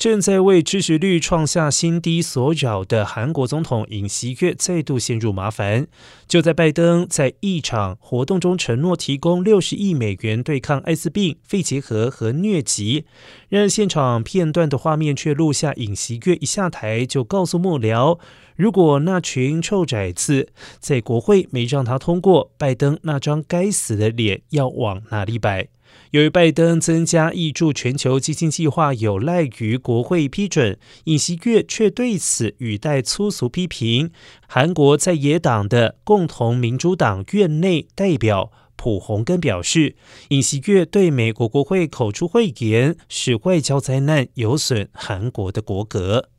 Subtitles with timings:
[0.00, 5.88] 正在为支持率创下新低所扰的韩国总统尹锡悦再度陷入麻烦。
[6.26, 13.04] 就在拜登在一场活动中承诺提供六十亿美元对抗艾滋病、肺结核和疟疾，
[13.50, 18.18] 然而现场片段的画面却录下尹锡悦一下台就告诉幕僚，
[18.56, 20.48] 如果那群臭崽子
[20.78, 25.68] 在国会没让他通过，拜登那张该死的脸要往哪里摆？
[26.10, 34.10] 由于拜登增加挹注全球基金计划有赖于国会批准，尹锡悦却对此语带粗俗批评。
[34.48, 39.94] 韩国在野党的共同民主党院内代表朴洪根表示，
[40.30, 46.30] 尹锡悦对美国国会口出秽言，使外交灾难有损韩国的国格。